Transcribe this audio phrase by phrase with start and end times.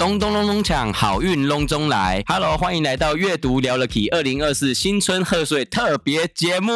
[0.00, 6.72] 咚咚咚咚锵，好运隆中来！Hello，欢迎来到阅读聊了 Key 二零二四新春贺岁特别节目，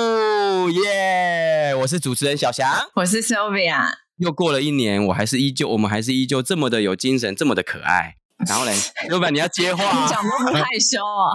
[0.68, 1.78] 耶、yeah!！
[1.78, 3.94] 我是主持人小翔，我是 Sylvia。
[4.18, 8.16] 又过了一年，我还是依旧，我们还是依旧这么的有精神，这么的可爱。
[8.46, 8.74] 然后嘞，
[9.08, 11.32] 老板你要接话，你讲都不害羞啊？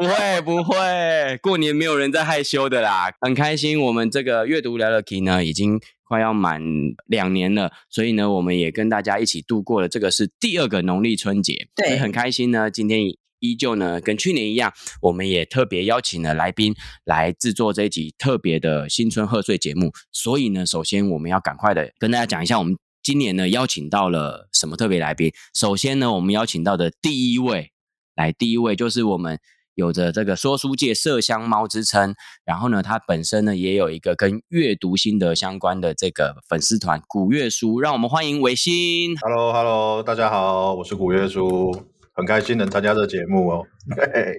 [0.00, 3.78] 不会不会，过年没有人在害羞的啦，很开心。
[3.78, 5.78] 我们这个阅读聊了 Key 呢，已经。
[6.08, 6.62] 快要满
[7.06, 12.70] 两年了，所以呢，我们也跟大家一起度过了这个是第二个农历春节，对，很开心呢。
[12.70, 13.00] 今天
[13.40, 16.72] 依旧呢，跟去年一样，我们也特别邀请了来宾
[17.04, 19.90] 来制作这一集特别的新春贺岁节目。
[20.12, 25.32] 所以呢，首先我们要赶快的跟大家讲一下，我们今年呢邀请到了什么特别来宾。
[25.54, 27.72] 首先呢，我们邀请到的第一位，
[28.14, 29.38] 来，第一位就是我们。
[29.76, 39.14] 有着这个说书界麝香猫之称，然后呢，他本身呢也有一个跟阅读心得相关的这个粉丝团“古月书”，让我们欢迎维新。
[39.18, 41.70] Hello，Hello，大家好，我是古月书，
[42.14, 43.66] 很开心能参加这个节目哦。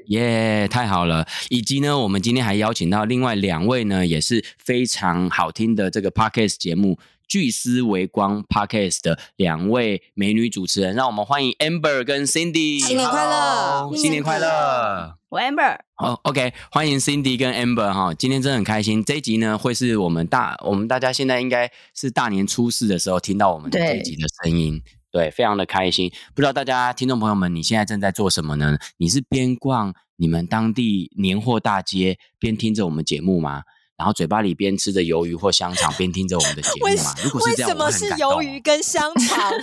[0.07, 1.27] 耶、yeah，太好了！
[1.49, 6.97] 以及呢，我们今天还邀请到另外两位呢，也是非常好听的这个 Podcast 节目。
[7.27, 12.79] 聚思微光 Podcast 的两位美女主持人，让我们欢迎 Amber 跟 Cindy。
[12.79, 13.95] 新年快乐！
[13.95, 15.17] 新年快乐！
[15.29, 15.77] 我 Amber。
[15.95, 19.03] 好，OK，欢迎 Cindy 跟 Amber 哈，今天真的很开心。
[19.03, 24.81] 这一集呢，会是我们大我们大家现在应该是大年初四的时候听到我们的这一集的声音，
[25.11, 26.09] 对，非常的开心。
[26.33, 28.77] 不知道大家听众朋友们，你现在正在做什么呢？
[28.97, 33.63] 你是边逛你们当地年货大街，边听着我们节目吗？
[33.97, 37.15] 然后嘴巴里边吃着鱿鱼或香肠，边听着我们的节目嘛。
[37.23, 39.51] 如果是这样，为什么是鱿鱼跟香肠？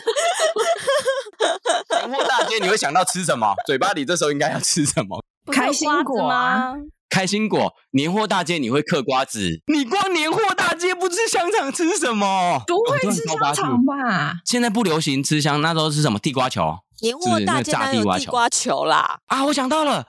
[2.06, 3.54] 年货大街你会想到吃什么？
[3.66, 5.22] 嘴巴里这时候应该要吃什么？
[5.52, 6.74] 开心果吗！
[7.08, 7.72] 开心果。
[7.92, 9.60] 年货大街你会嗑瓜子？
[9.72, 12.60] 你逛年货大街不吃香肠吃什么？
[12.66, 14.34] 不会吃香肠吧？
[14.44, 16.18] 现在不流行吃香，那时候是什么？
[16.18, 16.74] 地瓜球。
[17.02, 19.18] 年货大街哪有地瓜球啦？
[19.26, 20.06] 啊，我想到了。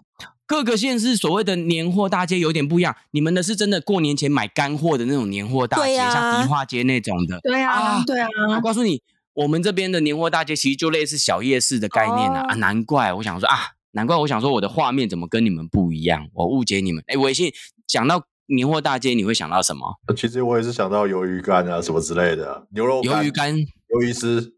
[0.47, 7.39] 各个县市所谓的年货大街有点不一样，你们的是真的过年前买干货的那种年货大街，啊、像迪化街那种的。
[7.41, 8.27] 对啊，啊对啊。
[8.55, 9.01] 我告诉你，
[9.33, 13.57] 我们这边的年货大街其实就类似小夜市的概念啊，哦、啊难怪我想说啊，
[13.91, 17.03] 难怪我想说我的画面怎么跟你们不一样，我误解你们。
[17.07, 17.51] 哎，微信
[17.87, 19.95] 讲到年货大街，你会想到什么？
[20.15, 24.53] 其实我也是想到鱿鱼干啊，什么之类的，牛肉鱿鱼干、鱿鱼丝、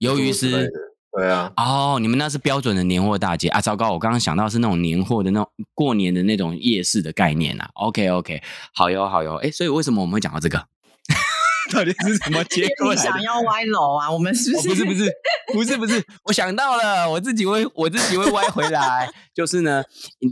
[0.00, 0.68] 鱿鱼丝。
[1.10, 3.60] 对啊，哦，你们那是标准的年货大街啊！
[3.60, 7.68] 糟糕，我刚刚想到是那种年货的那种过年的那种夜市的概念啊。
[7.74, 8.42] OK OK，
[8.74, 10.58] 好哟好哟，哎，所以为什么我们会讲到这个？
[11.72, 12.92] 到底是什么结果？
[12.94, 14.10] 你想要歪楼啊？
[14.10, 14.68] 我们是不是？
[14.68, 15.12] 哦、不是不是
[15.54, 19.10] 不是不是，我想到了，我自己会我自己会歪回来。
[19.34, 19.82] 就是呢，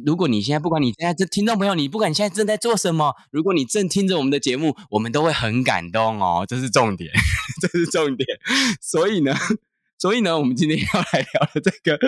[0.05, 7.11] 如果你现在不管你现在这听众朋友，你不管你现在正在做什么，如果你正听着我们的节目，我们都会很感动哦，这是重点，
[7.63, 8.27] 这是重点。
[8.81, 9.35] 所以呢。
[9.99, 11.99] 所以呢，我们今天 要来聊的这个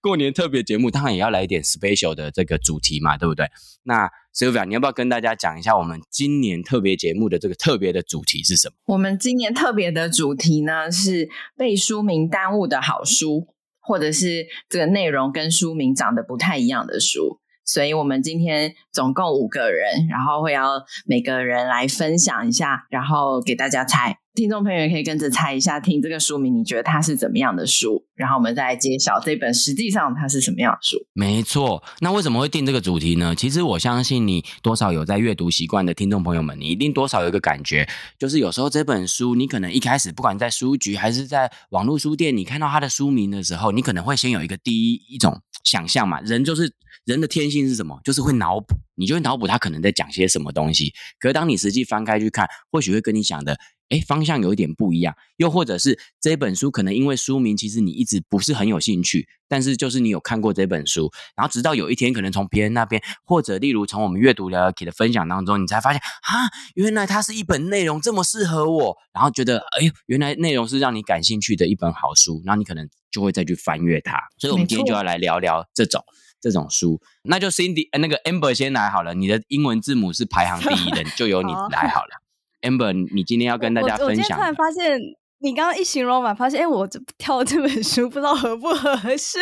[0.00, 3.46] 过年特别节目，当然也要来一点 special 的这个主题嘛，对不对？
[3.84, 8.74] 那 Sylvia，你要不要跟大家讲一下我们今年特别节目的这个特别的主题是什么？
[8.86, 13.48] 我们今年特别的主题呢，是被书名耽误的好书，
[13.80, 17.40] 或者是这个内容跟书名长得不太一样的书。
[17.70, 24.18] 所以我们今天总共五个人，然后会要每个人来分享一下，然后给大家猜。
[24.32, 28.06] 听众朋友也可以跟着猜一下，听这个书名，你觉得它是怎么样的书？
[28.14, 30.96] 然后我们再来揭晓这本实际上它是什么样的书。
[31.12, 33.34] 没错，那为什么会定这个主题呢？
[33.34, 37.88] 其实我相信你多少有在阅读习惯的听众朋友们，你一定多少有一个感觉，
[38.18, 46.20] 就是有时候这本书你可能一开始不管在书局还是在网络书店，你看到它的书名的时候，你可能会先有一个第一一种想象嘛。
[46.20, 46.72] 人就是
[47.04, 48.00] 人的天性是什么？
[48.04, 50.92] 就是会脑补，你就会脑补他可能在讲些什么东西。
[51.18, 53.58] 可是当你实际翻开去看，或许会跟你想的。
[53.90, 74.18] 诶，方向有一点不一样，又或者是这本书可能因为书名，其实你一直不是很有兴趣，但是就是你有看过这本书，然后直到有一天，可能从别人那边，或者例如从我们阅读聊聊 Key 的分享当中，你才发现啊，原来它是一本内容这么适合我，然后觉得哎呦，原来内容是让你感兴趣的一本好书，然后你可能就会再去翻阅它。
[74.38, 76.00] 所以，我们今天就要来聊聊这种
[76.40, 77.00] 这种书。
[77.24, 82.22] 那就 Cindy，那个 Amber 先来好了，你的英文字母是排行第一的，就由你 来好了。
[82.62, 84.06] Amber，你今天要跟大家分享。
[84.06, 85.00] 我今天突然发现，
[85.38, 89.38] 你刚刚一形容完，发现哎，我这挑这本书不知道合不合适。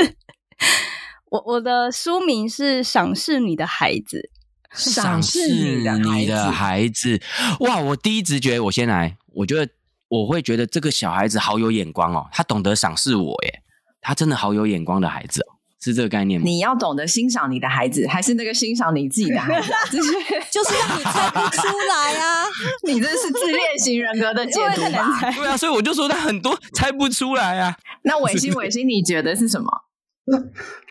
[1.31, 4.31] 我我的书名是赏识你的孩子，
[4.73, 7.21] 赏识你的孩子。
[7.61, 9.71] 哇，我第一直觉，我先来，我觉得
[10.09, 13.63] 我会觉得这个小孩子好有眼光哦，他懂得赏识我耶，
[14.01, 15.48] 他真的好有眼光的孩子哦。
[15.81, 16.45] 是这个概念吗？
[16.45, 19.73] 你要懂得欣赏你的孩子，还是那个欣赏你自己的孩子？
[19.97, 20.13] 就是
[20.51, 22.45] 就是让你猜不出来啊！
[22.87, 25.31] 你这是自恋型人格的解读吧？
[25.37, 27.77] 对啊，所以我就说他很多猜不出来啊。
[28.03, 29.69] 那伟星，伟星，你觉得是什么？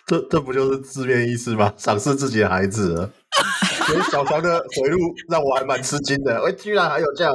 [0.07, 1.74] 这这不就是字面意思吗？
[1.78, 3.12] 赏识自己的孩子。
[3.88, 4.98] 所以小强的回路
[5.30, 6.42] 让我还蛮吃惊的。
[6.45, 7.34] 哎，居然还有这样。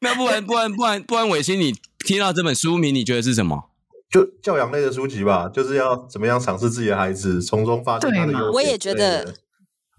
[0.00, 3.67] 那不然不然不然不然，伟星，你听到这本书名，你觉得是什么？
[4.10, 8.50] 就教养类的书籍吧，就是要怎么样赏识自己的孩子，从中发现他的优点。
[8.52, 9.34] 我也觉得，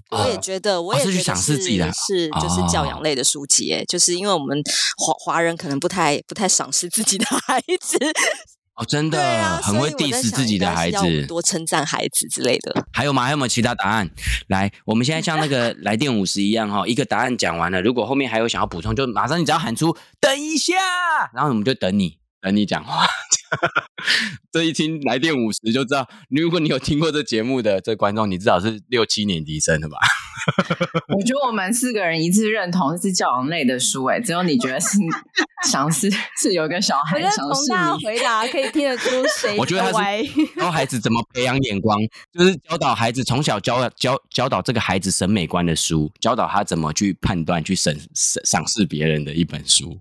[0.10, 3.72] 我也觉得，我也觉得是，赏识自己的是就是教养类的书籍。
[3.72, 4.58] 哎，就是因为我们
[4.98, 7.98] 华华人可能不太不太赏识自己的孩子。
[8.74, 12.88] 哦，真的，啊、很会 diss 自己的孩子，多称赞孩子之类的。
[12.92, 13.26] 还有吗？
[13.26, 14.10] 还有没有其他答案？
[14.48, 20.74] 来，我们现在像那个 来电五十一样哈，一个答案讲完了，如果后面还有想要补充，就马上你只要喊出“等一下”，
[21.36, 22.18] 然后我们就等你。
[22.42, 23.06] 等你讲话，
[24.52, 29.98] 这一听来电五十就知道，如果你有听过这节目的这观众，你至少是六七年级生的吧？
[31.16, 34.98] 我觉得我们四个人一致认同是教养类的书，哎只有你觉得是
[35.70, 36.10] 赏识
[36.42, 38.06] 是有一个小孩想是你。
[38.06, 39.10] 回答可以听得出
[39.40, 39.58] 谁？
[39.58, 42.00] 我觉得他是教孩子怎么培养眼光，
[42.32, 50.00] 就是教导孩子从小教教教导这个孩子审美观的书，教导他怎么去判断、去审审赏识别人的一本书。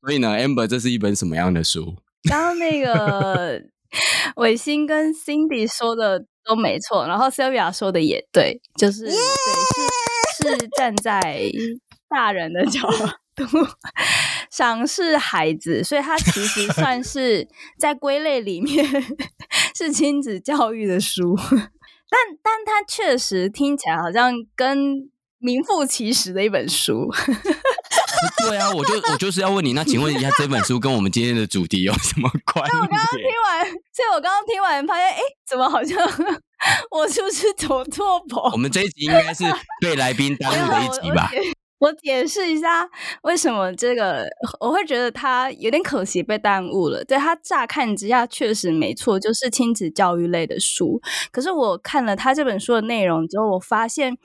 [0.00, 1.96] 所以呢，Amber，这是一本什么样的书？
[2.28, 3.62] 刚刚那个
[4.36, 11.50] 伟星跟 Cindy 说的都没错，然后 Sylvia 说的也对，就是对，是是站在
[12.08, 12.80] 大人的角
[13.34, 13.44] 度
[14.50, 17.46] 赏识孩子，所以他其实算是
[17.78, 18.84] 在归类里面
[19.74, 27.08] 是亲子教育的书，但但他确实听起来好像跟名副其实的一本书。
[28.48, 32.76] 对啊，我就我就是要问你，那请问一下，这本书跟我们今天的主题有什么关 系？
[32.76, 35.98] 我刚刚听完，所以我刚刚听完发现，哎，怎么好像
[36.90, 38.42] 我是不是走错棚？
[38.52, 39.44] 我们这一集应该是
[39.80, 41.30] 被来宾 耽误的一集吧？
[41.78, 42.86] 我，我解释一下，
[43.22, 44.26] 为什么这个
[44.60, 47.02] 我会觉得他有点可惜被耽误了。
[47.04, 51.00] 对，他乍看之下确实没错，就是亲子教育类的书。
[51.32, 54.18] 可是我看了他这本书的内容之后，我发现。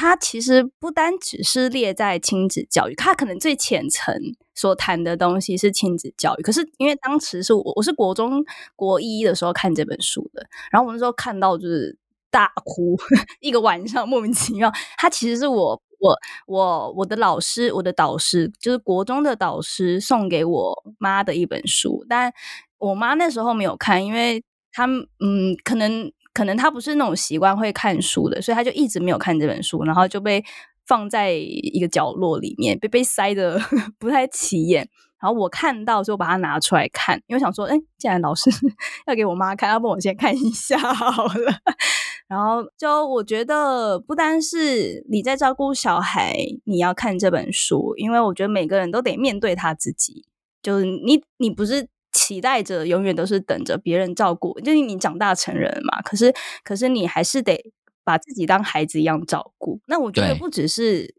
[0.00, 4.14] 他其实不单只是列在亲子教育，他可能最浅层
[4.54, 6.42] 所谈的东西是亲子教育。
[6.42, 8.44] 可是因为当时是我我是国中
[8.76, 11.98] 国一的时候看这本书的，然后我那时候看到就是
[12.30, 12.96] 大哭
[13.42, 14.70] 一个晚上，莫名其妙。
[14.96, 16.16] 他其实是我我
[16.46, 22.32] 我我的老师，我的导师，就是国中的导师送给我妈的一本书，但
[22.78, 26.12] 我妈那时候没有看，因为他嗯可能。
[26.38, 30.44] 可能他不是那种习惯会看书的，所以他就一直没有看这本书，然后就被
[30.86, 33.60] 放在一个角落里面，被被塞得
[33.98, 34.88] 不太起眼。
[35.18, 38.48] 然后我看到就把它拿出来看，因为想说，哎，既然老师
[39.08, 41.52] 要给我妈看，要不我先看一下好了。
[42.28, 46.36] 然后就我觉得，不单是你在照顾小孩，
[46.66, 50.24] 你要看这本书，因为我觉得每个人都得面对他自己，
[50.62, 51.88] 就是你，你不是。
[52.18, 56.02] 期待着永远都是等着别人照顾，就是你长大成人嘛。
[56.02, 59.80] 可是，可是你还是得把自己当孩子一样照顾。
[59.86, 61.14] 那我觉得不只是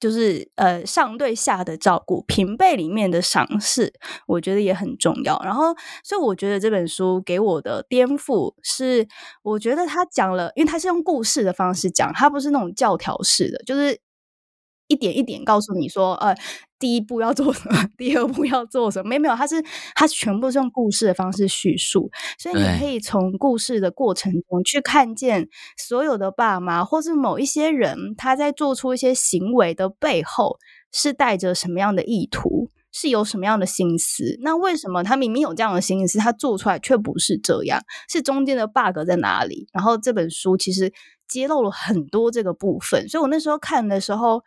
[0.00, 3.92] 就是呃上对下的照顾，平辈里面的赏识，
[4.26, 5.38] 我觉得也很重要。
[5.44, 9.06] 然后，所以我觉得这本书给我的颠覆是，
[9.42, 14.00] 我觉得他讲了，因为他是用故事的方式讲，他不是那种教条式的，就是
[14.90, 16.36] 一点一点告诉你说，呃。
[16.80, 17.78] 第一步要做什么？
[17.98, 19.10] 第二步要做什么？
[19.10, 19.62] 没有没有，他是
[19.94, 30.56] 他全部是用故事的方式叙述，所以你可以从故事的过程中去看见所有的爸妈，或是某一些人他在做出一些行为的背后
[30.90, 34.38] 是带着什么样的意图，是有什么样的心思。
[34.40, 37.78] 那为什么他明明有这样的心思，他做出来却不是这样？
[38.08, 39.68] 是中间的 bug 在哪里？
[39.74, 40.90] 然后这本书其实
[41.28, 44.42] 揭露了很多这个部分，所以我那时候看的时候。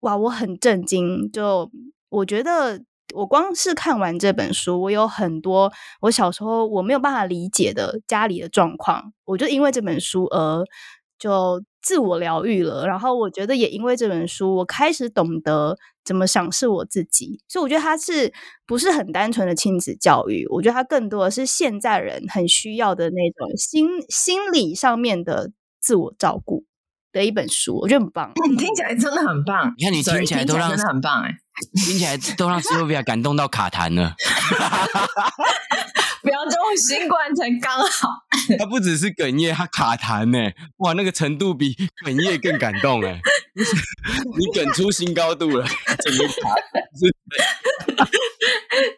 [0.00, 1.30] 哇，我很震惊！
[1.32, 1.70] 就
[2.08, 2.80] 我觉得，
[3.14, 10.64] 我光是看完这本书，我有很多我小时候我没有办法理解的家里的状况，我就因为这本书而
[11.18, 12.86] 就自我疗愈了。
[12.86, 17.40] 然后我觉得也因为这本书，我开始懂得怎么赏识我自己。
[17.48, 18.32] 所以我觉得它是
[18.66, 20.46] 不是很单纯的亲子教育？
[20.50, 25.50] 我觉得它更多的是现在人很需要的那种心心理上面的
[25.80, 26.64] 自我照顾。
[27.12, 28.30] 的一本书，我觉得很棒。
[28.50, 29.72] 你听起来真的很棒。
[29.76, 31.34] 你看，你听起来都让真的很棒哎，
[31.74, 34.14] 听起来都让 Sylvia 感动到卡痰了。
[36.20, 38.08] 不要这种新冠才刚好。
[38.58, 41.74] 他不只是哽咽，他卡痰呢，哇，那个程度比
[42.04, 43.20] 哽咽更感动哎，
[44.36, 45.64] 你哽出新高度了，
[46.04, 46.32] 整个卡
[46.98, 47.14] 是。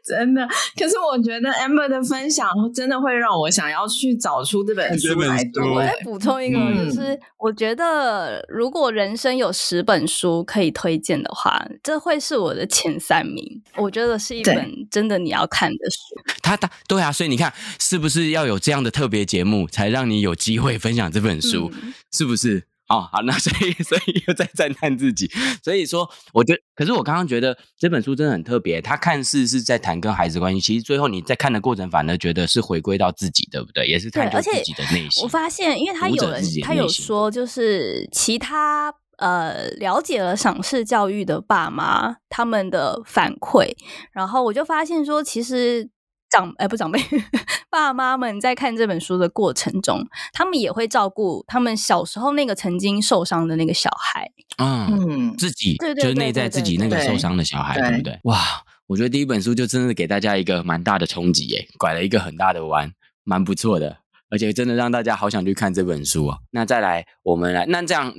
[0.05, 5.73] 真的，可是我觉得 Amber 的分享真的会让我想要去找出这本书来读。
[5.73, 13.62] 我再补充一个，就是我觉得如果人生有十本书可以推荐的话，这会是我的前三名。
[13.76, 15.99] 我觉得是一本真的你要看的书。
[16.42, 21.71] 他他对啊，所以你看，是不是要有这样的特别节目，才让你有机会分享这本书？
[21.83, 22.64] 嗯、是不是？
[22.88, 25.30] 哦，好，那所以 所以又在赞叹自己，
[25.62, 33.87] 所以说，我觉得，可是我刚刚觉得这本书真的很特别，它看似是在谈跟孩子关系，其实最后你在看的过程，反而觉得是回归到自己，对不对？
[33.87, 35.23] 也是探究自己的内心。
[35.23, 43.71] 我发现，因为他有人他有说，就是其他呃了解了赏识教育的爸妈他们的反馈，
[44.12, 45.89] 然后我就发现说，其实。
[46.33, 47.00] 长哎，不长辈，
[47.69, 54.31] 爸妈们在看这本书的过程中，他们也会照顾他们小时候那个曾经受伤的那个小孩。
[54.59, 58.17] 嗯，自己就是内在自己那个受伤的小孩，对不对？
[58.23, 58.39] 哇，
[58.87, 62.93] 我觉得第一本书就真的给大家一个蛮大的冲击，耶，拐了一个很大的弯，
[63.25, 63.97] 蛮不错的，
[64.31, 66.39] 而且真的让大家好想去看这本书啊。
[66.53, 68.15] 那再来，我们来，那这样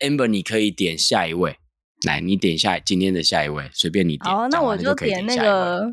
[0.00, 1.56] ，Amber，你可以点下一位，
[2.06, 4.34] 来，你点下今天的下一位，随便你点。
[4.34, 5.92] 好，那我就点那个。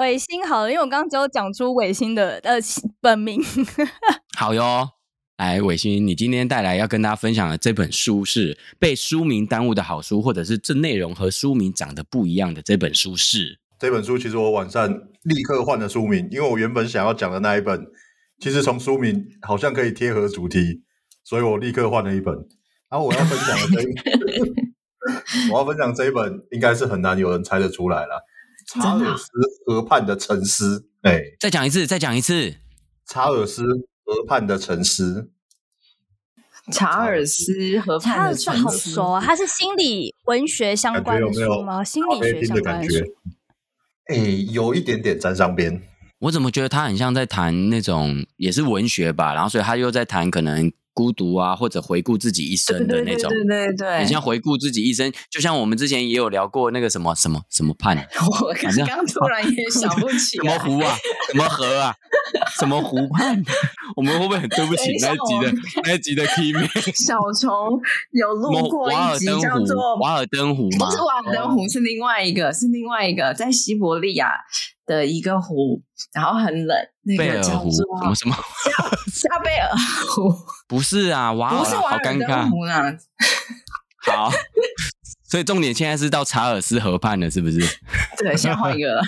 [0.00, 2.58] 伟星好了，因为我刚刚只有讲出伟星的呃
[3.00, 3.40] 本名。
[4.36, 4.88] 好哟，
[5.36, 13.60] 来伟星，你今天带来要跟大家分享的这本书是被书名耽误的好书，或者是这内容和书名长得不一样的这本书是？
[13.78, 14.88] 这本书其实我晚上
[15.22, 17.86] 立刻换了书名，因为我原本想要讲的那一本，
[18.40, 20.82] 其实从书名好像可以贴合主题，
[21.24, 22.34] 所以我立刻换了一本。
[22.90, 28.24] 然后我要分享的这一本， 我要分享这一本，应该是很难有人猜得出来了。
[28.68, 29.30] 查尔斯
[29.66, 32.54] 河畔的沉思，哎、欸，再讲一次，再讲一次。
[33.04, 33.64] 查尔斯
[34.04, 35.32] 河畔的沉思，
[36.70, 39.20] 查尔斯河畔的沉思，好熟啊！
[39.20, 41.74] 它是心理文学相关的书吗？
[41.74, 43.04] 有有心理学相关的书。
[44.06, 45.82] 哎、欸，有一点点沾上边。
[46.20, 49.34] 我怎么觉得他很像在谈那种也是文学吧？
[49.34, 50.72] 然后，所以他又在谈可能。
[50.94, 57.96] 孤独啊，或者回顾自己一生的那种，对对对对，很像回顾自己一生，就像我们之前也有聊过那个什么什么什么畔，
[58.40, 60.96] 我刚刚突然也想不起来什么湖啊，
[61.30, 61.94] 什么河啊，
[62.58, 63.42] 什么湖畔，
[63.96, 65.52] 我们会不会很对不起那一集的
[65.84, 66.92] 那一集的 V？
[66.92, 67.50] 小虫
[68.12, 70.86] 有录过一集叫做瓦尔登湖吗？
[70.86, 74.30] 不是瓦尔登湖，是另外一个，是另外一个在西伯利亚
[74.86, 78.36] 的一个湖，然后很冷，那个叫做什么什么
[79.22, 79.70] 加贝尔
[80.14, 80.34] 湖。
[80.66, 82.48] 不是啊，哇，好尴尬。
[84.06, 84.30] 好，
[85.28, 87.58] 所以重点现在是到查尔斯河畔了，是不是？
[88.18, 89.02] 对，先换一个 了。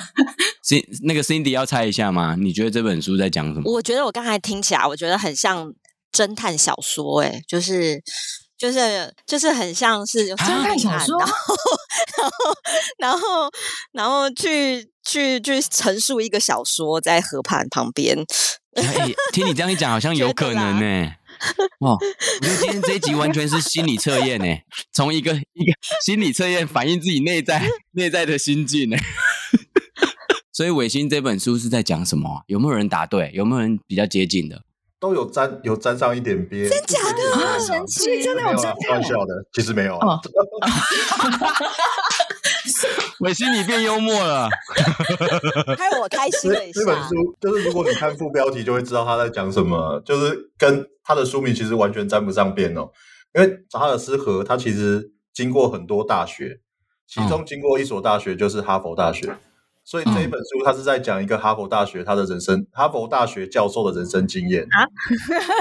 [1.02, 2.35] 那个 Cindy 要猜一下吗？
[2.38, 3.73] 你觉得这本书在讲什么？
[3.73, 5.73] 我觉得我刚才听起来，我觉得很像
[6.12, 8.02] 侦探小说，哎，就是
[8.59, 11.35] 就是就是很像是侦探小说，然后
[12.19, 12.39] 然后
[12.99, 13.51] 然后
[13.93, 18.19] 然后去去去陈述一个小说在河畔旁边。
[18.75, 21.13] 哎，听你这样一讲，好像 有可能呢。
[21.81, 21.93] 哇！
[21.93, 21.99] 我
[22.41, 24.47] 觉得今天这一集完全是心理测验呢，
[24.93, 25.73] 从一个一个
[26.05, 28.97] 心理测验反映自己内在 内在的心境呢。
[30.51, 32.43] 所以伟星这本书是在讲什么？
[32.47, 33.31] 有没有人答对？
[33.35, 34.63] 有没有人比较接近的？
[34.99, 37.46] 都有沾有沾上一点边，真假的？
[37.57, 38.23] 啊，神奇！
[38.23, 39.97] 真的有沾开玩笑的，其实没有。
[39.99, 40.21] 哦
[43.21, 44.49] 伟星， 你变幽默了，
[45.79, 46.81] 害我开心了一下。
[46.81, 52.91] 这本书就是，如果你看副标题，就会知道他在讲什么，就是跟他的书名其实完全沾不上边哦。
[53.35, 56.61] 因为查尔斯河，他其实经过很多大学，
[57.07, 59.39] 其中经过一所大学就是哈佛大学，嗯、
[59.87, 64.83] 所以这一本书他是在讲一个哈佛大学他的人生，哈佛大学教授的人生经验啊，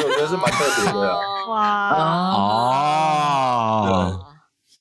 [0.03, 1.15] 我觉得是蛮特别的。
[1.47, 1.91] 哇
[2.33, 4.19] 哦。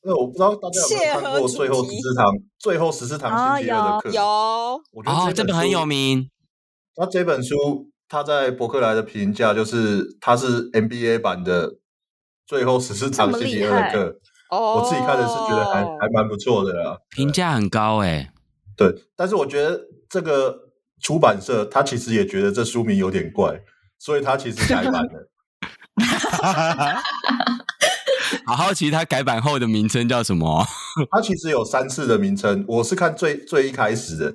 [0.06, 2.26] 那我不知道大家有没有看过《最后十四堂》
[2.58, 4.08] 《最后十四堂星期二的课》？
[4.12, 4.22] 有，
[4.92, 6.30] 我觉得这本很有名。
[6.96, 11.70] 那这本书，他在博客来的评价就是，它是 MBA 版的
[12.46, 14.10] 《最后十四堂星期二的课》。
[14.50, 18.30] 哦，我自己看的是觉得还还蛮不错的啦，评价很高哎。
[18.76, 23.62] 对，但是我觉得这个出版社他其实也觉得这书名有点怪，
[23.98, 25.30] 所以他其实改版了。
[28.46, 30.66] 好好奇，他改版后的名称叫什么？
[31.10, 34.32] 他其实有三次的名称，我是看最最一开始的，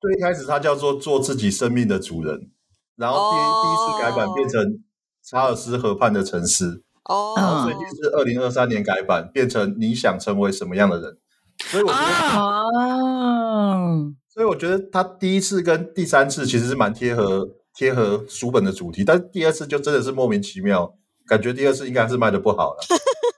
[0.00, 2.50] 最一开始他叫做“做自己生命的主人”，
[2.96, 3.62] 然后第一、oh.
[3.62, 4.62] 第一次改版变成
[5.22, 6.64] 《查尔斯河畔的城市》，
[7.04, 11.18] 哦，然后最近是二零二三年改版变成“你想成为什么样的人”，
[11.58, 12.70] 所以我觉得，哦
[13.72, 14.12] ，oh.
[14.32, 20.94] 所以我觉得他第一次跟第三次其实是蛮贴合贴合书本的主题，但是第二次就真的是莫名其妙，
[21.26, 22.78] 感觉第二次应该是卖的不好了。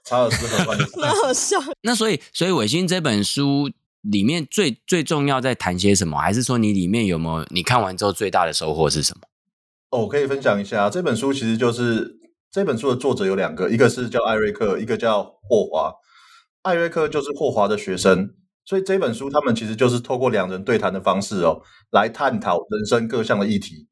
[0.04, 1.58] 查尔斯和万 斯，蛮好笑。
[1.82, 3.70] 那所以，所以伟星这本书
[4.02, 6.18] 里面最最重要在谈些什么？
[6.18, 9.22] 还是说你里面有没有你看完之后最大的收获是什么？
[9.90, 12.18] 哦，我可以分享一下，这本书其实就是
[12.50, 15.92] 这本书的作者有两个，一个是叫艾瑞克，一个叫霍华。
[16.62, 18.34] 艾瑞克就是霍华的学生。
[18.64, 23.88] 所以这本书，他们其实就是透过两人对谈的方式哦，来探讨人生各项的议题，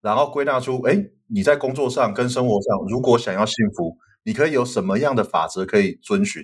[0.00, 6.42] 然后归纳出，哎，你在工作上跟生活上，如果想要幸福，你可以有什么样的法则可以遵循。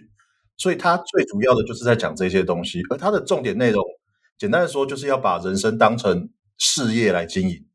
[0.57, 3.83] 所以，他最主要的就是在讲这些东西，而他的重点内容，
[4.39, 7.67] 简单的说，就是要把人生当成事业来经营，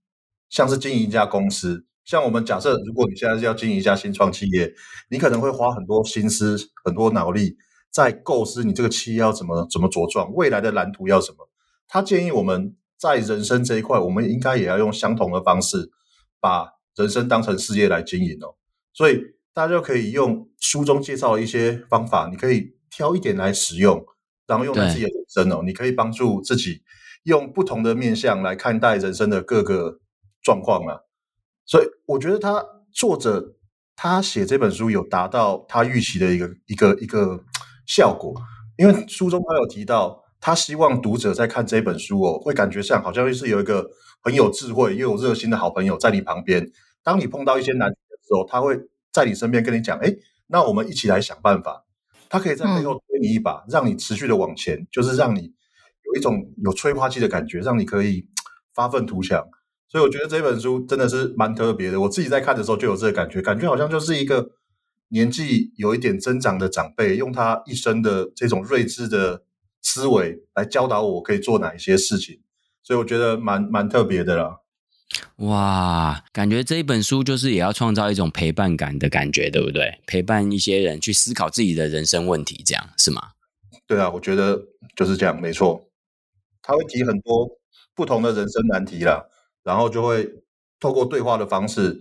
[0.49, 1.85] 像是经营一家公司。
[2.05, 4.73] 像我们假设，如果你现在是要经营一家新创企业，
[5.09, 7.57] 你可能会花很多心思、很多脑力。
[7.91, 11.49] 在构思你这个企业要怎么怎么茁壮，未来的蓝图要什么？
[11.89, 15.91] 他建议我们在人生这一块，我们应该也要用相同的方式，
[16.39, 18.55] 把人生当成事业来经营哦。
[18.93, 19.19] 所以
[19.53, 24.05] 大家就可以用书中介绍的一些方法，你可以挑一点来使用，
[24.47, 25.61] 然后用在自己的人生哦。
[25.65, 26.81] 你可以帮助自己
[27.23, 29.99] 用不同的面向来看待人生的各个
[30.41, 31.01] 状况啊。
[31.65, 33.57] 所以我觉得他作者
[33.97, 37.43] 他写这本书有达到他预期的一个一个一个。
[37.85, 38.33] 效果，
[38.77, 43.85] 因为书中他有提到，他希望读者在看这本书哦，会感觉上好像是有一个
[44.21, 46.71] 很有智慧又有热心的好朋友在你旁边。
[47.03, 48.79] 当你碰到一些难题的时候，他会
[49.11, 50.13] 在你身边跟你讲：“哎，
[50.47, 51.85] 那我们一起来想办法。”
[52.29, 55.41] 他可以在背后推你一把，嗯、让你持续的往前，就是让你
[56.05, 58.25] 有一种有催化剂的感觉，让你可以
[58.73, 59.45] 发愤图强。
[59.89, 61.99] 所以我觉得这本书真的是蛮特别的。
[61.99, 64.49] 我自己在看的时候就有这个感觉，感觉好像就是一个。
[65.11, 69.43] 年纪有一点增长的长辈，用他一生的这种睿智的
[69.81, 72.39] 思维来教导我可以做哪一些事情，
[72.81, 74.57] 所以我觉得蛮蛮特别的啦。
[75.37, 79.99] 哇，感觉这一本书就是也要创造一种陪伴感的感觉，对不对？
[80.07, 83.31] 陪伴一些人去思考自己的人生问题，这样是吗？
[83.85, 84.61] 对啊，我觉得
[84.95, 85.89] 就是这样，没错。
[86.61, 87.59] 他会提很多
[87.93, 89.25] 不同的人生难题啦，
[89.63, 90.29] 然后就会
[90.79, 91.99] 透过对话的方式。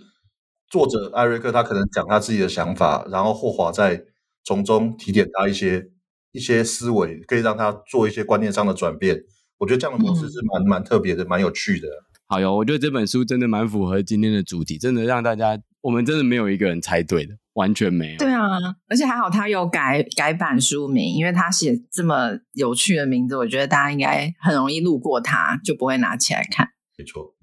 [0.71, 4.05] 作者艾瑞克他可能讲他自己的想法，然后霍华在
[4.45, 5.91] 从中提点他一些
[6.33, 9.21] 一些思维，可以让他做一些观念上的转变。
[9.59, 11.89] 我觉得这样的模式是蛮蛮特别的，蛮有趣的。
[12.29, 18.19] 好哟，我觉得这本书真的蛮符合今天的主题，真的让大家我们真的没有一个人猜对的，完全没有。
[18.19, 18.47] 对啊，
[18.89, 26.69] 而且还好他有改改版书名，因为他写这么有趣的名字，我觉得大家应该很容易路过他，就不会拿起来看。
[26.97, 27.35] 没错。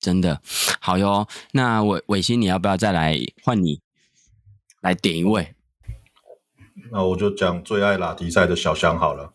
[0.00, 0.40] 真的
[0.80, 3.80] 好哟，那伟伟星，你要不要再来换你
[4.80, 5.54] 来点一位？
[6.92, 9.32] 那我就讲最爱拉迪赛的小香好了。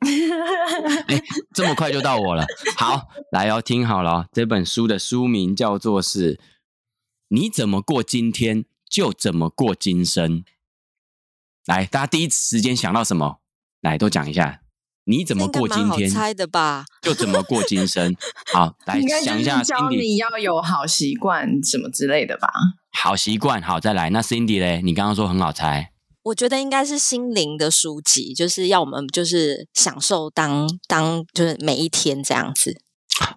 [1.06, 1.22] 哎，
[1.54, 2.44] 这么快就到我了。
[2.76, 6.36] 好，来哦，听好了哦，这本书的书名叫做是
[7.28, 10.40] 《你怎么过今天，就怎么过今生》。
[11.66, 13.40] 来，大家第一时间想到什么？
[13.80, 14.61] 来，都讲一下。
[15.04, 16.08] 你怎么过今天？
[16.08, 18.14] 猜的吧，就怎么过今生。
[18.52, 22.48] 好，来想一下，教你要有好习惯什么之类的吧。
[22.92, 24.10] 好习惯，好，再来。
[24.10, 24.80] 那 Cindy 嘞？
[24.84, 25.90] 你刚刚说很好猜，
[26.24, 32.80] 我觉得应该是心灵的书籍，就是要我们就是享受当当就是每一天这样子。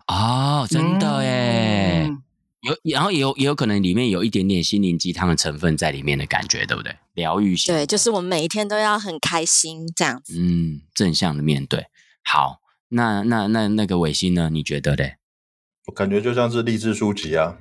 [0.07, 2.03] 哦，真的耶。
[2.07, 2.21] 嗯
[2.65, 6.95] 有，然后也有也有可能里面有一点点心灵鸡汤的成分在里面的感觉，对不对？
[7.13, 10.37] 疗愈型，对，就是我们每一天都要很开心这样子。
[10.37, 11.85] 嗯，正向的面对。
[12.23, 14.49] 好，那那那那个伟星呢？
[14.51, 15.15] 你觉得嘞？
[15.87, 17.57] 我感觉就像是励志书籍啊，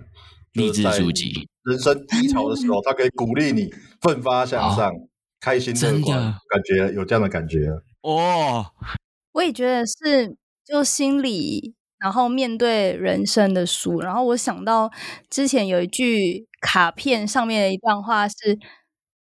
[0.52, 1.48] 励志书籍。
[1.64, 5.08] 人生低潮的时候，它可以鼓励你奋发向上，哦、
[5.40, 7.68] 开心乐观，感觉有这样的感觉
[8.02, 8.66] 哦。
[9.32, 11.74] 我也觉得是，就心理。
[12.04, 14.90] 然后面对人生的书，然后我想到
[15.30, 18.58] 之前有一句卡片上面的一段话是：“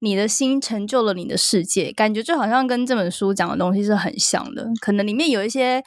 [0.02, 4.66] 你的心成就了你的世界。”感觉就好像跟这本书讲的东西是很像的。
[4.80, 5.80] 可能里面有一些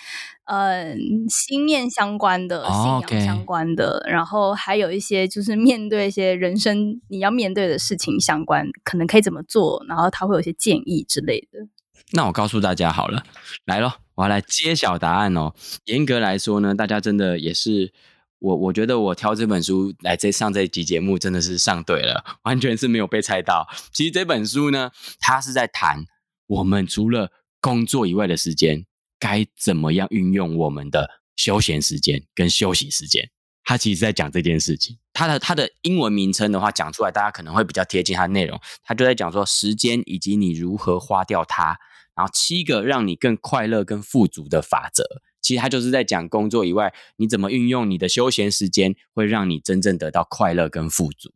[0.45, 0.95] 嗯、呃、
[1.27, 11.67] 心念相关的、哦、信仰相关的然后还有一些就是面对一些人生你要面对的事情相关，可能可以怎么做，然后他会有一些建议之类的。
[12.13, 13.23] 那我告诉大家好了，
[13.65, 13.95] 来咯。
[14.15, 15.54] 我要来揭晓答案哦。
[15.86, 17.93] 严格来说呢，大家真的也是
[18.39, 23.67] 我，我觉得我挑这本书来这上这一集节目真的是上对了，完全是没有被猜到。
[23.91, 26.06] 其实这本书呢，它是在谈
[26.47, 28.86] 我们除了工作以外的时间，
[29.19, 33.30] 该怎么样运用我们的休闲时间跟休息时间。
[33.67, 34.97] 它其实在讲这件事情。
[35.12, 38.62] 它的它的英文名称的话讲出来，大家可能会比较贴近它的内容。
[38.84, 41.80] 它就在讲说时间以及你如何花掉它。
[42.15, 45.04] 然后七个让你更快乐、跟富足的法则，
[45.41, 51.34] 其实他就是在讲工作以外，你怎么运用你的休闲时间，会让你真正得到快乐跟富足。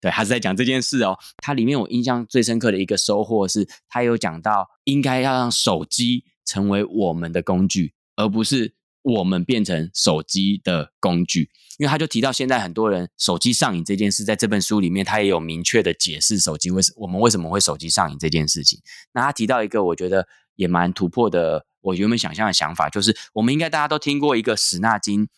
[0.00, 1.18] 对，他是在讲这件事哦。
[1.38, 8.74] 它里面我印象最深刻的一个收获是，他有讲到应该要让手机成为我们的工具，而不是
[9.14, 11.50] 我们变成手机的工具。
[11.78, 18.80] 因为他就提到现在很多人手机上瘾这件事，在这本书里面他也有明确的解释手机为什我们为什么会手机上瘾这件事情。
[19.12, 25.28] 那他提到一个我觉得也蛮突破的，我原本想象的想法就是，我们应该大家都听过一个史纳金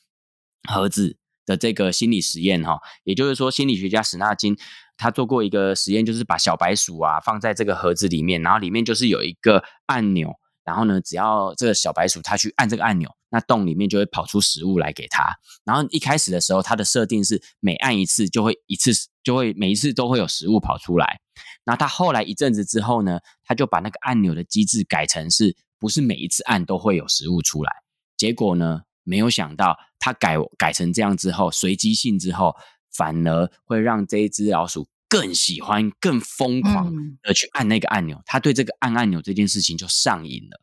[0.69, 1.19] 盒子。
[1.47, 4.57] 的这个心理实验哈，也就是说，心理学家史纳金
[4.97, 15.37] 他做过一个实验，就是把小白鼠啊放在这个盒子里面，然后里面就是有一个按钮，然后呢，只要这个小白鼠它去按这个按钮，那洞里面就会跑出食物来给它。
[15.64, 18.92] 然后一开始的时候，它的设定是每按一次就会一次
[19.23, 21.20] 就会每一次都会有食物跑出来。
[21.64, 27.73] 那它后来一阵子之后呢，它就把那个按钮的机制改成是不是每一次按都会有食物出来？
[28.16, 32.55] 结果呢，没有想到，它改改成这样之后，随机性之后，
[32.92, 38.16] 反而会让这一只老鼠更喜欢、更疯狂的去按那个按钮。
[38.16, 40.62] 嗯、他对这个按按钮这件事情就上瘾了。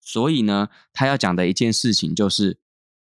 [0.00, 2.58] 所以呢，他要讲的一件事情就是，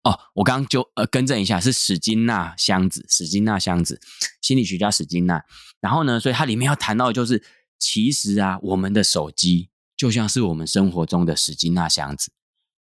[0.04, 4.02] 哦，我刚刚就呃更正一下，是史金纳箱子，史金纳箱子，
[4.42, 5.46] 心理学家史金纳。
[5.80, 7.44] 然后呢，所以它里面要谈到的就是，
[7.78, 12.32] 其实啊，我们的手机就像是我们生活中的史金纳箱子。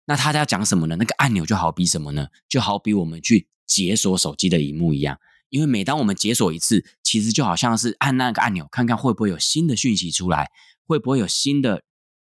[0.05, 0.95] 那他要讲什么呢？
[0.97, 2.27] 那个按钮就好比什么呢？
[2.47, 5.19] 就好比我们去解锁手机的荧幕一样，
[5.55, 10.51] 因为每当我们解锁一次，其实就好像是按那个按钮，看看会不会有新的讯息出来，
[10.85, 11.81] 会不会有新的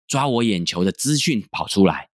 [0.08, 2.08] 抓我眼球的资讯跑出来。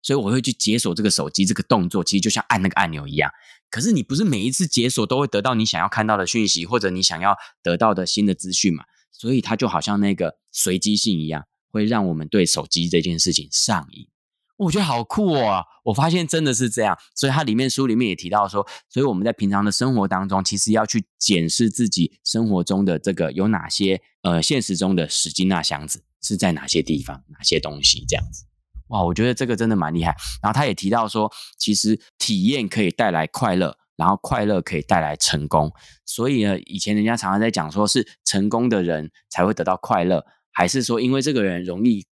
[0.00, 3.30] 所以我会去解锁这个手机，这个动作其实就像按那个按钮一样。
[3.68, 8.84] 可是你不是每一次解锁都会得到你想要看到的讯息，或者你想要得到的新的资讯嘛？
[9.12, 14.08] 所以它就好像那个随机性一样，会让我们对手机这件事情上瘾。
[14.56, 15.64] 我觉得好酷哦！
[15.84, 28.44] 我发现真的是这样，所以它里面书里面也提到说，所以我们在平常的生活当中，其实要去检视自己生活中的这个有哪些呃现实中的史金纳箱子是在哪些地方，哪些东西这样子。
[28.88, 30.14] 哇，我觉得这个真的蛮厉害。
[30.40, 35.72] 然后他也提到说，其实体验可以带来快乐，然后快乐可以带来成功。
[36.06, 42.06] 所以呢，以前人家常常在讲说，是成功的人才会得到快乐，还是说因为这个人容易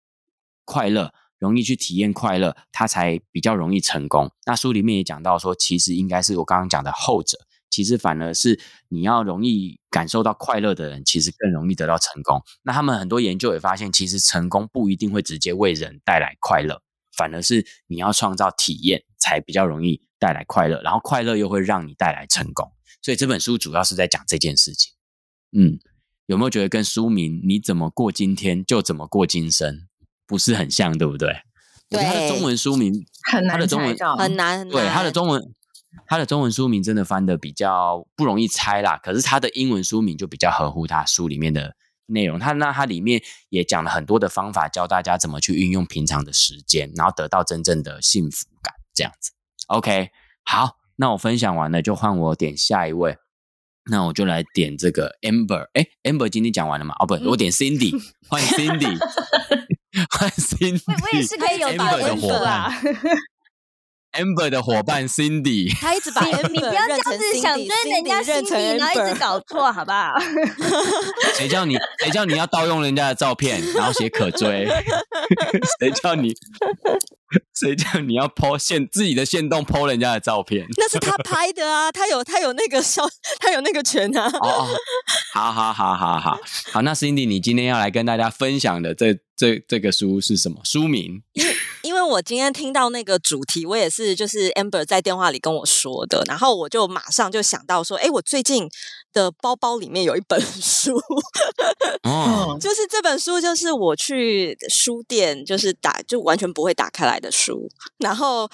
[0.65, 1.13] 快乐？
[1.41, 4.31] 容易去体验快乐，他才比较容易成功。
[4.45, 7.39] 那书里面也讲到说，其实应该是我刚刚讲的后者，
[7.71, 12.43] 其实反而是你要容易感受到快乐的人，其实更容易得到成功。
[12.61, 16.83] 那他们很多研究也发现，其实成功不一定会直接为人带来快乐，
[17.17, 22.71] 反而是你要创造体验，才比较容易带来快乐，然后快乐又会让你带来成功。
[23.01, 24.93] 所以这本书主要是在讲这件事情。
[25.57, 25.79] 嗯，
[26.27, 29.87] 有没有觉得跟书名“你怎么过今天就怎么过今生”？
[30.31, 31.27] 不是很像，对不对？
[31.89, 34.69] 对，它的中文书名很难，它的中文很难。
[34.69, 35.43] 对，他的中文，
[36.07, 38.97] 他的中文书名真的翻的比较不容易猜啦。
[39.03, 42.39] 可是他的英文书名就比较合乎他书里面的内容。
[42.39, 48.73] 他那他里面也讲了很多的方法，教大家怎么去运用平常的时间，然后得到真正的幸福感。
[48.93, 49.31] 这样子
[49.67, 50.11] ，OK，
[50.45, 53.17] 好，那我分享完了，就换我点下一位。
[53.89, 55.67] 那我就来点这个 Amber。
[55.73, 56.95] 哎，Amber 今天讲完了吗？
[56.99, 57.91] 哦，不，我点 Cindy，
[58.29, 58.97] 欢迎 Cindy。
[60.21, 62.71] 换 Cindy，我也是可以有 Amber 的伙伴
[64.13, 70.13] ，Amber 的伙伴 Cindy，他一直把 Amber 你不要这样子想追人家 Cindy，然后一直搞错，好不好？
[71.35, 74.67] 谁叫你谁叫你要盗用人家的照片，然后写可追？
[75.79, 76.35] 谁叫你
[77.53, 80.65] 谁叫你要剖现自己的限动 po 人家的照片？
[80.77, 83.07] 那是他拍的啊，他有他有那个肖，
[83.39, 84.27] 他有那个权啊。
[84.27, 84.67] 哦，
[85.33, 86.39] 好好好好好
[86.71, 89.17] 好，那 Cindy，你今天要来跟大家分享的这。
[89.37, 91.23] 这这个书是什么书名？
[91.33, 98.69] 因为因为我今天听到那个主题，我也是就是 Amber 在电话里跟我说的，然后我就马上就想到说，哎，我最近
[99.13, 100.95] 的包包里面有一本书，
[102.03, 108.49] 哦， 就是这本书，就是我去书店就是打就完全不会打开来的书，然后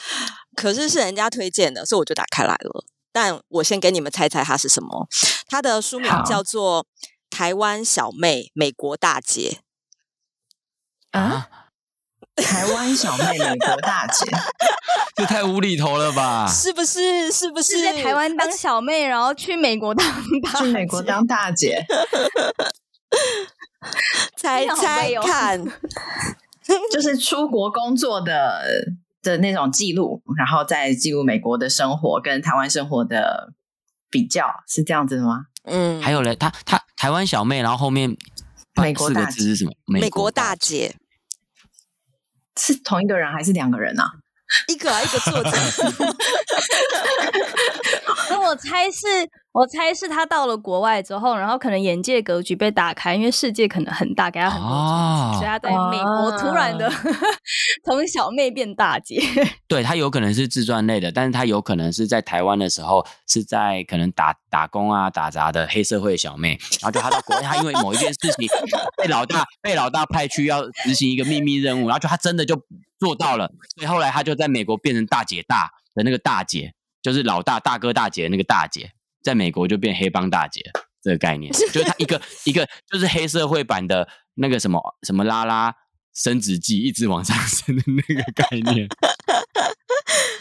[0.55, 2.85] 可是是人家推荐的，所以我就打开来了。
[3.11, 5.07] 但我先给你们猜猜它是什么？
[5.47, 6.83] 它的书名叫做
[7.29, 9.61] 《台湾小妹美国大姐》。
[11.19, 11.66] 啊！
[12.43, 14.25] 台湾小妹，美国大姐，
[15.15, 16.47] 这太无厘头了吧？
[16.47, 17.31] 是不是？
[17.31, 20.07] 是不是，是在台湾当小妹，然后去美国当
[20.43, 21.85] 大去美国当大姐？
[24.35, 25.63] 猜猜看，
[26.91, 28.63] 就是出国工作的
[29.21, 33.53] 的那种记录，然后再记录美国的生活跟台湾生活的
[34.09, 35.45] 比较，是这样子的吗？
[35.63, 38.15] 嗯，还有嘞，他他台湾小妹，然后后面
[38.81, 39.71] 美国字是什么？
[39.85, 40.95] 美国大姐。
[42.57, 44.11] 是同一个人还是两个人啊？
[44.67, 45.51] 一个啊，一个作者。
[48.29, 49.05] 那我猜是，
[49.57, 56.87] 我猜是他到了国外之后，然后可能眼界格局被打开，因为世界可能很大，给他很多冲击，所以他在美国突然的
[57.83, 59.19] 从小妹变大姐。
[59.67, 68.47] 对，他有可能是自传类的，但是他有可能是在台湾的时候是在可能打打工啊、打杂的黑社会小妹，然后就他到国外，他因为某一件事情
[69.01, 72.55] 被老大被老大派去要执行一个秘密任务，然后就他真的就
[72.99, 76.73] 做到了，所以后来他就在美国变成大姐大的那个大姐。
[76.99, 78.91] 就是老大大哥大姐那个大姐，
[79.27, 80.61] 在美国就变黑帮大姐
[81.01, 85.75] 这个概念，就是他一个 一个就是黑社会版的那个什么什么拉拉
[86.13, 88.87] 升职记，一直往上升的那个概念。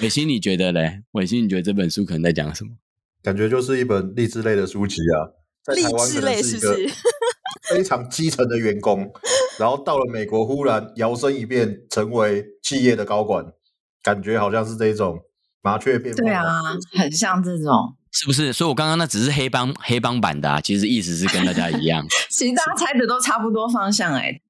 [0.03, 1.03] 伟星，你觉得嘞？
[1.15, 2.77] 伟星，你觉得这本书可能在讲什么？
[3.25, 6.77] 感觉就是一本励志类的书籍啊，在台湾可能是一个
[7.69, 9.13] 非常基层的员工，
[9.59, 13.45] 然后到了美国忽然摇身一变成为企业的高管，
[14.05, 15.19] 感觉好像是这种。
[15.63, 16.47] 麻雀变对啊，
[16.97, 18.53] 很像这种，是不是？
[18.53, 22.05] 所以我刚刚那只是黑帮黑帮版的，啊，其实意思是跟大家一样。
[22.31, 24.41] 其实大家猜的都差不多方向，欸，哎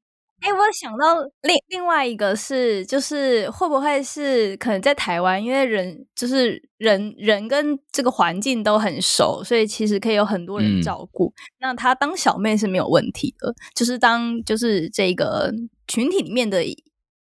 [0.41, 11.27] 哎，我想到另另外一个是，就是会不会是可能在台湾，因为人就是人人跟这个环境都很熟，所以其实可以有很多人照顾。
[11.27, 15.53] 嗯、那他当小妹是没有问题的，就是当就是这个
[15.89, 16.63] 群体里面的。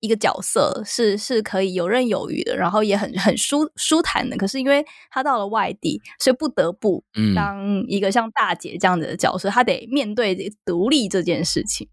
[0.05, 4.37] 一个角色是是可以游刃有余的，然后也很很舒舒坦的。
[4.37, 7.03] 可是因为他到了外地，所以不得不
[7.35, 11.89] 当一个像大姐这样子的角色，嗯、他得面对独立这件事情。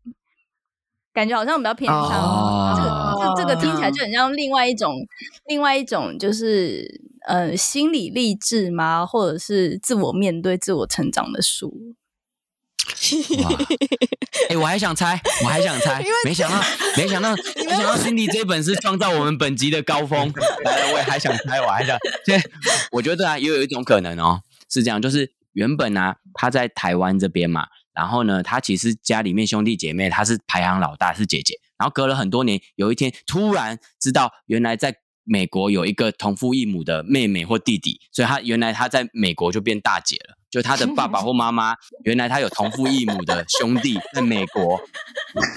[1.14, 4.94] 感觉好像比较偏向、哦、这个，这这个听起来就很像另外一种，
[5.46, 11.94] 另外一种就是呃心理励志吗，或者是自我面对、自我成长的书。
[13.42, 13.50] 哇！
[14.48, 16.60] 哎、欸，我还想猜，我还想猜，没想到，
[16.96, 20.32] 没想到，没想到，Cindy 这本是创造我们本集的高峰。
[20.64, 22.50] 来 来，我也还想猜，我还想，现在
[22.92, 40.36] 我觉得啊，也有一种可能哦，是这样，就是原本呢、啊，他在台湾这边嘛，然后呢，他其实家里面兄弟姐妹，他是排行老大，是姐姐，然后隔了很多年，有一天突然知道，原来在美国有一个同父异母的妹妹或弟弟，所以他原来他在美国就变大姐了。
[40.52, 44.76] 就他的爸爸或妈妈，原来他有同父异母的兄弟在美国，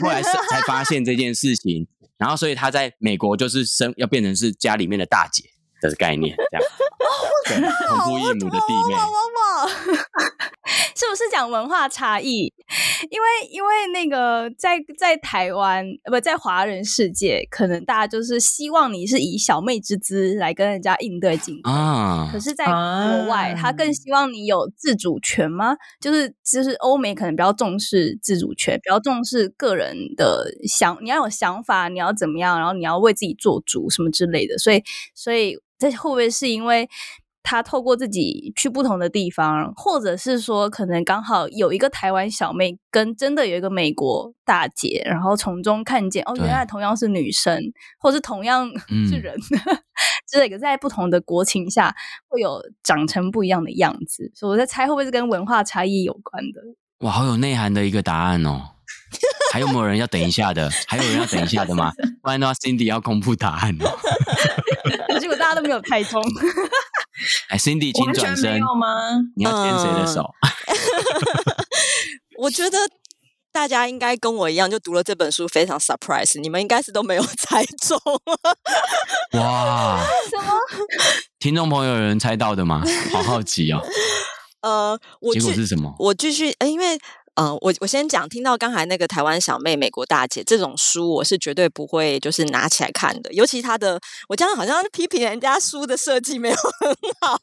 [0.01, 1.85] 后来是才发现这件事情，
[2.17, 5.43] 然后所以他在美国就是生要变成是家里面的大姐
[5.81, 6.63] 的概念，这样，
[7.47, 7.55] 对，
[7.87, 8.95] 同父异母的弟妹。
[10.97, 12.51] 是不是讲文化差异？
[13.09, 22.29] 因为因为那个在在台湾不在华人世界，可能大家就是希望你是以小妹之姿来跟人家应对进退啊。
[22.31, 25.75] 可是，在国外，他更希望你有自主权吗？
[26.01, 34.57] 就是就是欧美可能比较重视自主权，比较重视个人的想，你要有想法，你要怎么样，然后你要为自己做主什么之类的。
[34.57, 34.81] 所以
[35.13, 36.89] 所以这会不会是因为？
[37.45, 47.61] 他透过自己去不同的地方，或者是说，可能刚好有一个台湾小妹跟真的有一个美国大姐，然后从中看见哦，原来同样是女生，
[47.99, 48.67] 或是同样
[49.07, 49.37] 是人，
[50.27, 51.95] 这、嗯、个在不同的国情下
[52.27, 54.31] 会有长成不一样的样子。
[54.33, 56.61] 所以我在猜，会不会是跟文化差异有关的？
[57.05, 58.74] 哇，好有内涵的一个答案哦！
[59.53, 60.69] 还有没有人要等一下的？
[60.87, 61.91] 还有人要等一下的吗？
[62.21, 63.97] 不然的话，Cindy 要公布答案哦。
[65.19, 66.21] 结果大家都没有猜中。
[67.49, 68.59] 哎，Cindy，请转身。
[69.35, 70.29] 你要牵谁的手？
[72.37, 72.77] 我觉得
[73.51, 76.39] 大家应该跟我一样，就读了这本书非常 surprise。
[76.41, 77.97] 你们应该是都没有猜中。
[79.39, 80.03] 哇！
[80.29, 80.53] 什么？
[81.39, 82.83] 听众朋友有人猜到的吗？
[83.13, 83.81] 好好奇哦。
[84.61, 84.99] 呃，
[85.31, 85.95] 结果是什么？
[85.99, 86.99] 我继续，因为。
[87.35, 93.31] 嗯、呃，我我先讲，听到刚才那个台湾小妹、美国大姐这种书，我是绝对不会就是拿起来看的。
[93.33, 97.37] 尤其他的，我这样好像批评人家书的设计没有很好，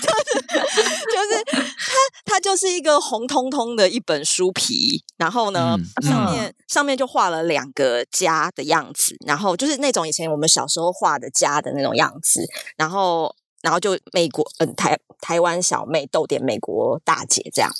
[0.00, 0.82] 就是
[1.12, 12.44] 就是它它就是一个红彤彤的一本书皮，然后呢、嗯、上面上面就画了两个家的样子，然后就是那种以前我们小时候画的家的那种样子，
[12.76, 13.32] 然后
[13.62, 17.70] 然后就美国嗯、呃、台台湾小妹逗点美国大姐这样。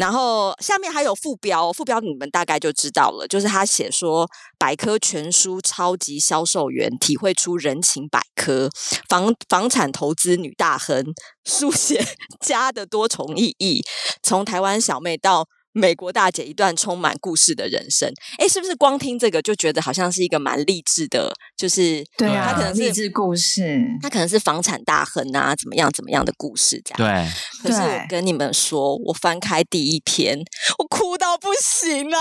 [0.00, 4.26] 然后下面还有副标，副标你们大概就知道了，就是他写说
[4.58, 8.70] 百科全书超级销售员体会出人情百科，
[9.10, 11.04] 房房产投资女大亨，
[11.44, 12.02] 书写
[12.40, 13.84] 家的多重意义，
[14.22, 15.46] 从台湾小妹到。
[15.72, 21.32] 美国大姐一段充满故事的人生，哎，是不是光听这个就觉得好像是一个蛮励志的？
[21.56, 26.98] 就是对啊，他可能是励志故事，他可能是房产大亨啊，怎么样怎么样的故事这样。
[26.98, 30.38] 对，可是我跟你们说，我翻开第一篇，
[30.78, 32.18] 我哭到到不行啊！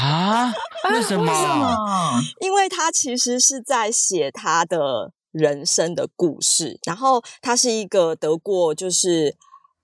[0.00, 0.54] 啊？
[0.90, 1.22] 为什么？
[1.22, 2.20] 为什么？
[2.40, 9.36] 因为他其实是在写他的人生的故事，然后他是一个得过就是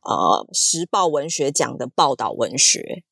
[0.04, 3.02] 呃时报文学奖的报道文学，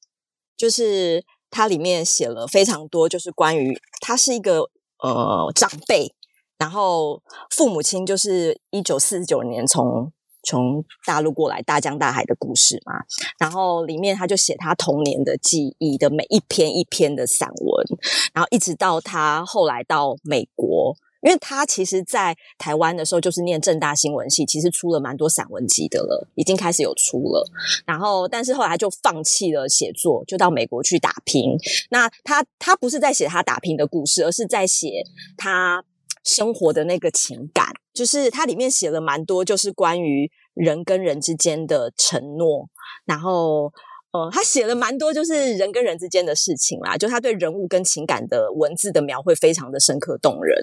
[0.57, 4.70] 就是它里面写了非常多，就是关于他是一个
[5.02, 6.14] 呃长辈，
[6.59, 10.12] 然后父母亲就是一九四九年从。
[10.44, 12.94] 从大陆过来，大江大海的故事嘛，
[13.38, 17.87] 然后里面他就写他童年的记忆的每一篇一篇的散文，
[18.35, 27.49] 然后一直到他后来到美国，因为他其实在台湾的时候就是念政大新闻系，其实出了蛮多散文集的了，已经开始有出了，
[27.87, 31.57] 然后但是后来就放弃了写作，就到美国去打拼。
[31.91, 35.05] 那他他不是在写他打拼的故事，而是在写
[35.37, 35.85] 他。
[36.25, 42.69] 生活的那个情感，就是他里面写了蛮多，就是关于人跟人之间的承诺。
[43.05, 43.73] 然后，
[44.12, 46.96] 呃，他写了蛮多，就是人跟人之间的事情啦。
[46.96, 50.59] 就他对人物跟情感的文字的描绘，非常的深刻动人。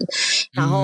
[0.52, 0.80] 然后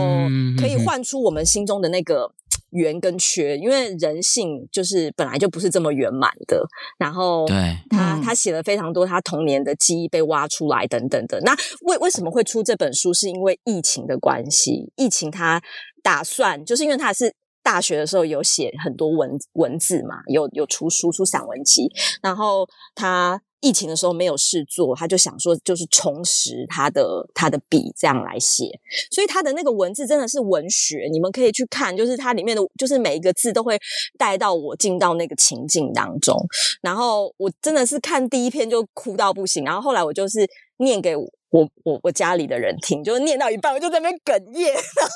[0.59, 2.33] 可以唤出我们心中的那个。
[2.71, 6.67] 圆跟缺，因为人性就是本来就不是这么圆满的。
[6.99, 7.57] 然后，对
[7.89, 11.41] 他他写了非常多他童年的记忆被挖出来等等的。
[11.43, 13.15] 那为为什么会出这本书？
[13.15, 14.93] 是因为疫情的关系。
[14.97, 15.63] 疫情他
[16.03, 17.35] 打算就是因为他是
[17.67, 21.91] 大学的时候有写很多文文字嘛，有有出书出散文集，
[22.23, 23.43] 然后他。
[23.63, 28.67] 疫情的时候没有事做，他就想说，就是重拾他的他的笔，这样来写。
[29.11, 33.77] 所以他的那个文字真的是文学，你们可以去看，就是它里面的，就是每一个字都会
[34.17, 36.37] 带到我进到那个情境当中。
[36.81, 41.17] 然后我真的是看第一篇就哭到不行，然后后来我就是念给
[41.51, 45.15] 我我我家里的人听，就是念到一半我就在那边哽咽， 然后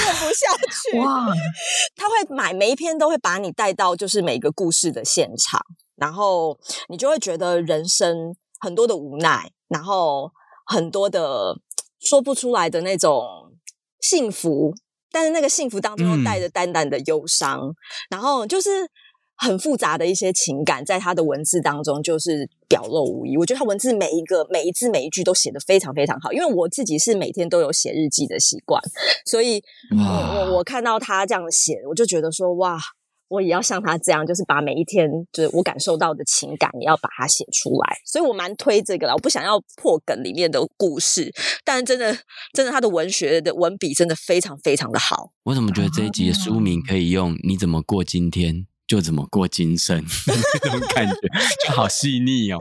[0.00, 0.56] 念不下
[0.90, 0.98] 去。
[1.00, 1.26] 哇！
[1.94, 5.60] 他会买每一篇都会把你带到就是每一个故事的现场。
[5.96, 6.58] 然后
[6.90, 10.30] 你就会觉得人生很多的无奈，然后
[10.66, 11.58] 很多的
[11.98, 13.24] 说不出来的那种
[14.00, 14.74] 幸福，
[15.10, 17.74] 但是那个幸福当中又带着淡淡的忧伤，嗯、
[18.10, 18.86] 然后就是
[19.36, 23.36] 很复杂的一些情感，在他的文字当中就是表露无遗。
[23.36, 28.82] 我觉得他文字每一个每一字每一句都写的非常非常好，因为我自己是每天都有写日记的习惯，
[29.24, 32.78] 所以我我我看到他这样写，我就觉得说哇。
[33.28, 37.96] 我也要像他这样，就是把每一天就是我感受到的情感，也要把它写出来。
[38.06, 42.16] 所以我蛮推这个了，我不想要破梗里面的故事，但是真的，
[42.52, 45.32] 真的他的文学的文笔真的非常非常的好。
[45.42, 50.04] 我怎么觉得这一集的书名可以用“你怎么过今天，就怎么过今生”
[50.62, 51.14] 这种感觉，
[51.66, 52.58] 就好细腻哦，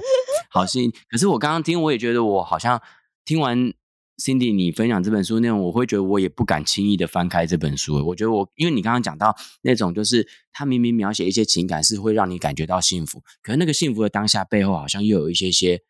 [0.49, 0.93] 好细腻。
[1.09, 2.81] 可是我刚刚听，我也觉得我好像
[3.23, 3.73] 听完。
[4.17, 8.01] Cindy，你分享这本书内容，我会觉得我也不敢轻易的翻开这本书。
[8.07, 15.81] 我觉得我，因为你刚刚讲到那种，就是他明明描写一些情感是会让你感觉到幸福，可是那个幸福的当下背后，好像又有一些些，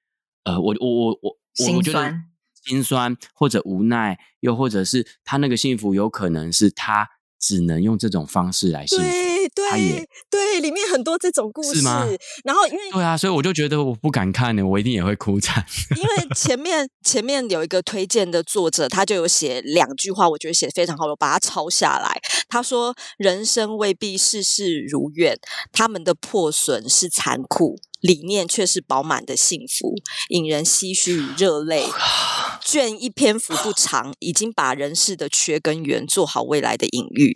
[0.44, 1.38] 呃，我我我我，
[1.76, 2.16] 我觉得
[2.64, 7.08] 心酸或者无奈，又或者是他那个幸福有可能是他
[7.46, 9.06] 只能用这种方式来幸福。
[9.54, 12.04] 对对，里面很多这种故事，是吗？
[12.44, 15.64] 然后因为对啊，所以我就觉得我不敢看呢，我一定也会哭惨。
[15.96, 22.20] 因为前面前面有一个推荐的作者，他就有写两句话，我觉得写的非常好，我把它抄下来。
[22.50, 25.38] 他说：“人生未必事事如愿，
[25.72, 29.96] 他们的破损是残酷。”理念却是饱满的幸福，
[30.30, 31.86] 引人唏嘘与热泪。
[32.68, 37.32] 卷一篇幅不长，已经把人事的缺跟圆做好未来的隐喻。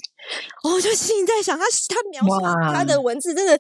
[0.64, 3.58] 我、 哦、就心里在想，他他描述他的文字真的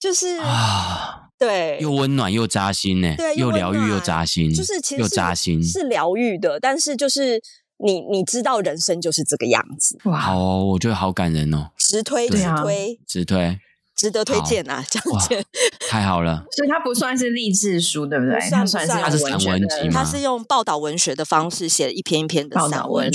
[0.00, 6.58] 就是啊，对，又温暖又扎心呢，对，又疗愈又扎心，就是其实是又扎心，是疗愈的。
[6.58, 7.40] 但是就是
[7.78, 9.96] 你你知道，人生就是这个样子。
[10.04, 13.58] 哇，好、哦，我觉得好感人哦，直推直推直推。
[14.02, 15.44] 值得推荐啊，这样子
[15.88, 16.44] 太好了。
[16.50, 18.40] 所以它不算是励志书，对不对？
[18.40, 19.92] 算不算它是散文集吗？
[19.92, 23.08] 它是用报道文学的方式写了一篇一篇的散文。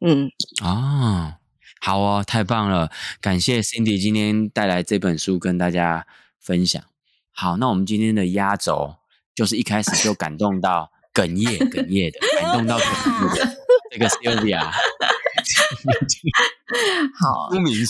[0.00, 0.30] 嗯
[0.64, 1.34] 啊，
[1.82, 2.90] 好哦，太棒了！
[3.20, 6.06] 感谢 Cindy 今天带来这本书跟大家
[6.40, 6.82] 分享。
[7.32, 8.94] 好，那我们今天的压轴
[9.34, 13.56] 就是一开始就感动到哽咽哽咽的，感动到 哽咽的
[13.90, 14.62] 这个 Sylvia。
[17.20, 17.86] 好，书名是。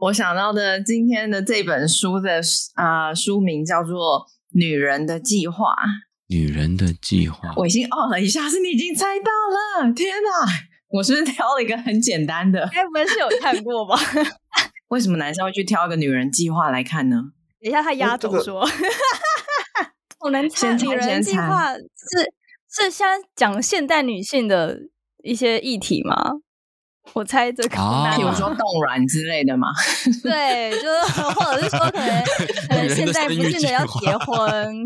[0.00, 2.40] 我想到的今天的这本书的
[2.74, 4.20] 啊、呃、书名叫做
[4.52, 5.66] 《女人的计划》。
[6.28, 9.92] 女人的计划，我已经哦了一下，是你已经猜到了！
[9.92, 10.48] 天哪，
[10.88, 12.62] 我是不是挑了一个很简单的？
[12.72, 13.94] 哎，我们是有看过吗？
[14.88, 17.16] 为什么男生会去挑一个女人计划来看呢？
[17.60, 18.66] 等一下，他压轴说，
[20.24, 20.72] 我能猜。
[20.74, 22.32] 女人计划是
[22.70, 24.78] 是先讲现代女性的
[25.22, 26.16] 一些议题吗？
[27.12, 27.76] 我猜这个，
[28.16, 29.68] 比如说冻卵之类的嘛。
[30.22, 32.22] 对，就是或者是说可能
[32.68, 34.84] 可能现在不见得要结婚，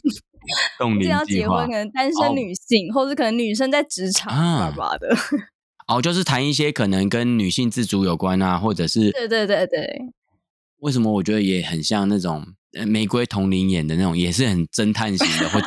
[0.78, 5.16] 冻龄要结婚，可能单身女性，或者可能女生在职场吧吧的。
[5.88, 10.12] 哦，就是谈一些可能跟女性自主有关啊，或者是对对对对。
[10.80, 12.44] 为什么我觉得也很像那种
[12.84, 15.66] 玫瑰童林演的那种，也是很侦探型的，或者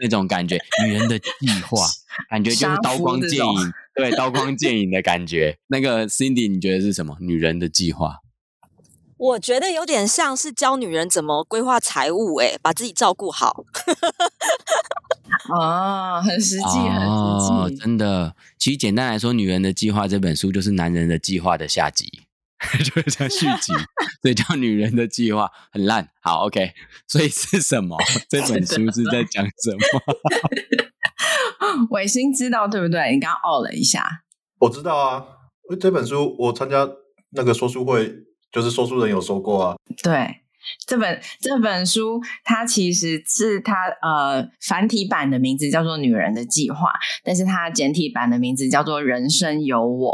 [0.00, 1.86] 那种感觉，女人的计划，
[2.30, 5.58] 感觉就是刀光剑影，对，刀光剑影的感觉。
[5.68, 7.16] 那个 Cindy，你觉得是什么？
[7.20, 8.18] 女人的计划？
[9.16, 13.64] 我觉得有点像是教女人怎么规划财务，哎，把自己照顾好。
[15.58, 18.34] 啊，很实际，很实际，真的。
[18.58, 22.23] 其实简单来说，《女人的计划》这本书就是男人的计划的下集，
[22.84, 23.72] 就是像续集，
[24.22, 26.08] 所以叫《女人的计划》很烂。
[26.22, 26.72] 好，OK，
[27.06, 27.96] 所以是什么？
[28.28, 29.78] 这本书是在讲什么？
[31.90, 33.12] 伟星知道对不对？
[33.12, 34.04] 你刚刚哦了一下，
[34.60, 35.24] 我知道啊。
[35.80, 36.88] 这本书我参加
[37.30, 38.12] 那个说书会，
[38.52, 39.76] 就是说书人有说过啊。
[40.02, 40.40] 对。
[40.86, 46.88] 这本这本书，它其实是它呃繁体版的名字叫做《女人的计划》，
[47.22, 50.10] 但是它简体版的名字叫做《人生有我》，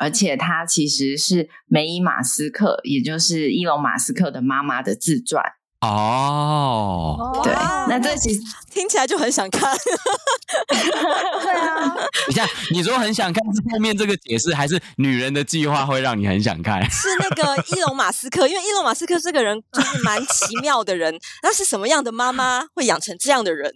[0.00, 5.44] 而且它其实是梅伊马斯克，也就是伊隆马斯克的妈妈的自传。
[5.82, 7.54] 哦，oh, 对，
[7.88, 8.40] 那这其实
[8.70, 9.74] 听起来就很想看。
[10.68, 11.94] 对啊，
[12.28, 16.82] 你像你说很想看，是后面这个解释，还是女人的计划会让你很想看？
[16.90, 21.18] 是那个伊隆马斯克，因为伊隆马斯克这个人就是蛮奇妙的人。
[21.42, 23.74] 那是什么样的妈妈会养成这样的人？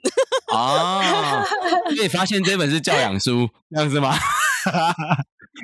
[0.53, 1.03] 哦，
[1.89, 4.15] 可以发现这本是教养书，这样子吗？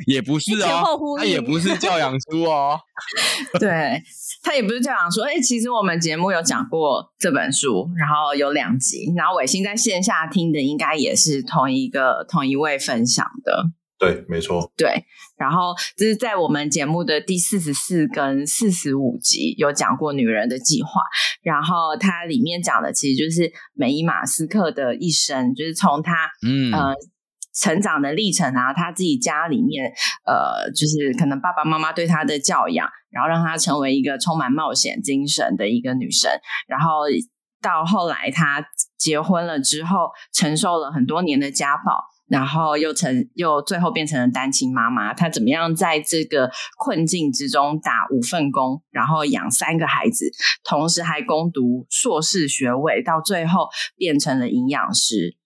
[0.06, 2.78] 也不是哦，他也不是教养书哦。
[3.58, 4.02] 对，
[4.42, 5.22] 他也不是教养书。
[5.22, 13.64] 哎，其实我们节目有讲过这本书，然后有两集，然后伟星在线下听的应该也是同一个同一位分享的。
[13.98, 14.72] 对，没错。
[14.76, 15.04] 对，
[15.36, 21.02] 然后这是在我们节目的第四十四跟四十五集有讲过女人的计划，
[21.42, 26.94] 然后它里面讲的其实就是梅伊马斯克的一生，就是从他嗯呃。
[27.52, 29.92] 成长的历程啊，他自己家里面，
[30.26, 36.30] 呃，就是可能爸爸妈妈对他的教养，然后让他成为一个充满冒险精神的一个女生，
[36.68, 37.02] 然后
[37.62, 38.64] 到后来他
[38.98, 50.30] 结婚了之后，承受了很多年的家暴，然后又成又最后变成了单亲妈妈，她怎么样在这个困境之中打五份工，然后养三个孩子，
[50.64, 55.36] 同时还攻读硕士学位，到最后变成了营养师。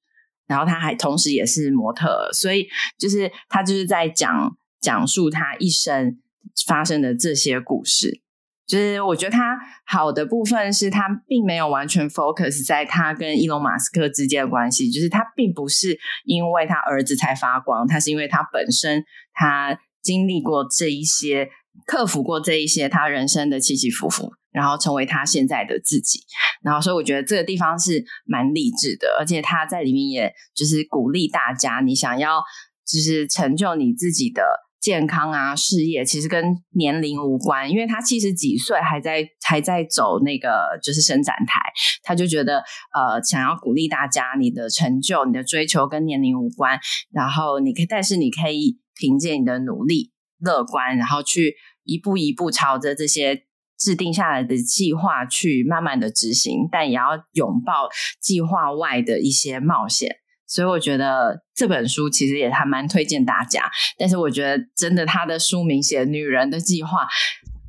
[0.46, 2.66] 然后他还同时也是模特，所以
[2.98, 6.18] 就是他就是在讲讲述他一生
[6.66, 8.20] 发生的这些故事。
[8.66, 21.50] 就是我觉得他好的部分是他并没有完全 focus 在他跟伊隆马斯克之间的关系，就是他并不是因为他儿子才发光，他是因为他本身他经历过这一些，
[21.86, 24.32] 克服过这一些他人生的起起伏伏。
[24.54, 26.20] 然后成为他现在的自己，
[26.62, 32.40] 然后所以我觉得这个地方是蛮励志的，而且他在里面也就是鼓励大家，你想要
[32.86, 34.44] 就是成就你自己的
[34.80, 41.58] 健康啊、事业，其实跟年龄无关，因为他七十几岁还在还在走那个就是伸展台，
[42.04, 42.58] 他就觉得
[42.94, 46.78] 呃想要鼓励大家，你的成就、你的追求跟年龄无关，
[47.10, 53.42] 然后你可以，但是你可以凭借你的努力、乐观，然后去一步一步朝着这些。
[53.84, 60.16] 制定下来的计划去慢慢的执行，但也要拥抱计划外的一些冒险。
[60.46, 63.70] 所以我觉得这本书其实也还蛮推荐大家。
[63.98, 67.02] 但是我觉得真的，他的书名写《女人的计划》，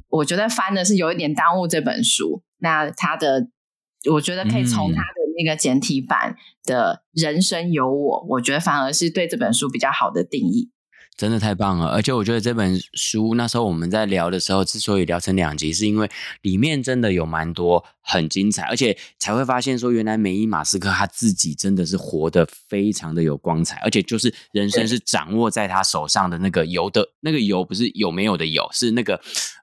[0.07, 2.43] 我觉得翻的是有一点耽误这本书。
[2.59, 3.49] 那他的，
[4.13, 10.71] 我觉得可以从他的那个简体版的《人生有我》，我觉得反而是对这本书比较好的定义。
[11.17, 16.09] 真的太棒了，而且我觉得这本书那时候我们在聊的时候，之所以聊成两集，是因为
[16.41, 29.21] 里面真的有蛮多很精彩，而且才会发现说，原来梅伊马斯克他自己真的是活得非常的有光彩，而且就是人生是掌握在他手上的那个有的那个有，不是有没有的有，是那个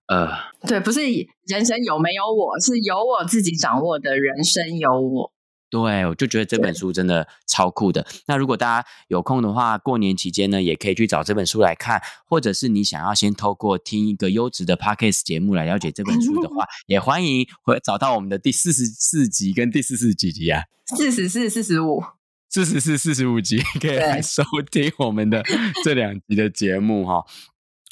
[0.09, 0.29] 呃，
[0.67, 1.01] 对，不是
[1.47, 5.33] 人生有没有我，是有我自己掌握的人生有我。
[5.73, 8.07] 对，我就觉得这本书真的超酷的。
[8.27, 20.65] 那如果大家有空的话，过年期间呢，也可以去找这本书来看，或者是你想要先透过听一个优质的 Podcast 节目来了解这本书的话， 也欢迎会找到我们的第四十四集跟第四十几集啊，
[20.95, 22.03] 四十四、四十五、
[22.51, 25.43] 四十四、四十五集可以来收听我们的
[25.83, 27.25] 这两集的节目哈。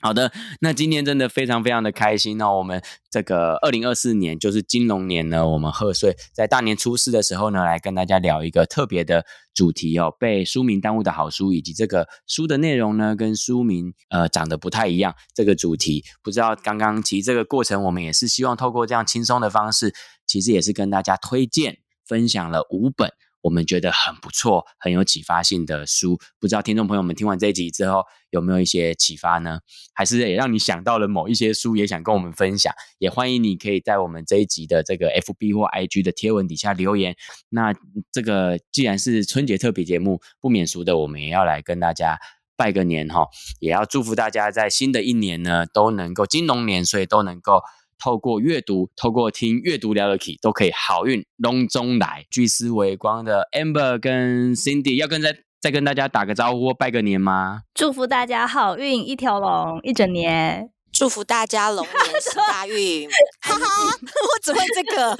[0.02, 2.38] 好的，那今天真的非常非常的开心。
[2.38, 15.14] 那我们这个二零二四年就是金龙年呢，我们贺岁在大年初四的时候呢，来跟大家聊一个特别的主题哦，被书名耽误的好书，以及这个书的内容呢，跟书名呃长得不太一样。
[15.34, 19.94] 这个主题不知道刚刚其实这个过程，我们也是希望透过这样轻松的方式，
[20.26, 21.76] 其实也是跟大家推荐
[22.06, 23.12] 分享了五本。
[23.42, 29.60] 我们觉得很不错、很有启发性的书，不知道听众朋友们听完这一集之后有没有一些启发呢？
[29.94, 32.72] 还是也让你想到了某一些书，也想跟我们分享？
[32.98, 37.16] 也欢迎你可以在我们这一集的这个 FB 或 IG 的贴文底下留言。
[37.48, 37.74] 那
[38.12, 42.18] 这个既然是春节特别节目，不免俗的，我们也要来跟大家
[42.56, 43.26] 拜个年哈，
[43.58, 47.62] 也要祝福大家在新的一年呢都能够金龙年，所以都能够。
[48.02, 52.26] 透过阅读，透过听阅读聊的 Key，都可以好运隆中来。
[52.30, 57.60] 聚思微光的 Amber 跟 Cindy 要跟再再跟大家打个招呼拜个年吗？
[57.74, 63.06] 祝福大家好运一条龙一整年，祝福大家龙年行大运。
[63.42, 63.60] 哈哈，
[64.00, 65.16] 我只会这个。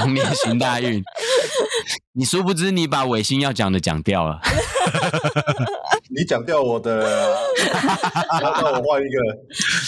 [0.00, 1.02] 龙年行大运，
[2.12, 4.40] 你殊不知你把尾星要讲的讲掉了。
[6.10, 7.00] 你讲掉我的，
[8.40, 9.20] 然后我换一个，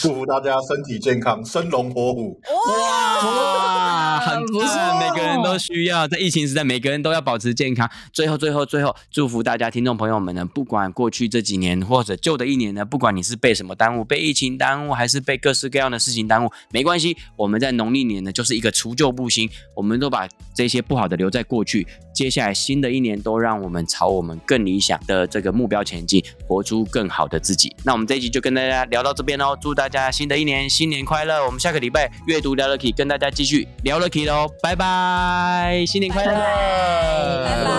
[0.03, 2.39] 祝福大家身体健康，生龙活虎。
[2.69, 4.99] 哇哇，很棒！
[4.99, 7.91] 每个人都需要在疫情时代，每个人都要保持健康。
[8.13, 17.17] 最后，最后，最后，祝福大家听众朋友们呢，不管过去这几年或者旧的一年呢，不管你是被什么耽误，被疫情耽误，还是被各式各样的事情耽误，没关系。
[17.37, 21.87] 我们在农历年呢，就是一个除旧布新，我们都把这些不好的留在过去。
[22.21, 27.75] 接下来新的一年，都让我们朝我们更理想的这个目标前进，活出更好的自己。
[27.83, 31.43] 那我们这一集就跟大家聊到这边喽，祝大家新的一年新年快乐！
[31.47, 37.71] 我们下个礼拜阅读聊了 Key，跟大家继续聊了 Key 喽，拜拜，新年快乐，拜拜。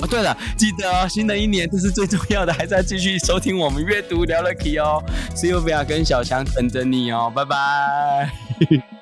[0.00, 5.02] 哦，对了，记得哦，新的一年这是最重要的，还是要继续收听我们阅读聊了 Key 哦
[5.34, 8.93] ，Sylvia 跟小强等着你哦，拜拜。